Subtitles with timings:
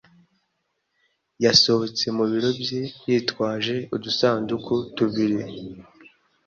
[1.43, 5.41] yasohotse mu biro bye yitwaje udusanduku tubiri.